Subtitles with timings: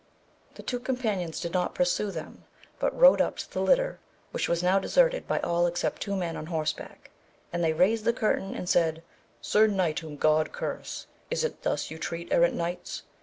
[0.55, 2.45] The two companions did not pursue them
[2.79, 3.99] but rode up to the litter
[4.31, 7.11] which was now deserted by all except two men on horseback,
[7.53, 9.03] and they raised the curtain and said,
[9.41, 13.03] Sir Knight, whom God curse, is it thus you treat errant knights'?